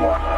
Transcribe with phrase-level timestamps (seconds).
[0.00, 0.35] What?